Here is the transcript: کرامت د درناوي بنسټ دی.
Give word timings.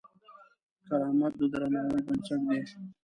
کرامت 0.87 1.33
د 1.39 1.41
درناوي 1.53 1.99
بنسټ 2.05 2.41
دی. 2.47 2.59